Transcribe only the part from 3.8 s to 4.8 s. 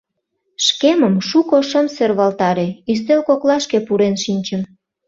пурен шинчым.